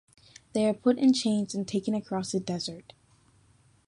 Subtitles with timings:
[0.53, 2.93] They are put in chains and taken across a desert.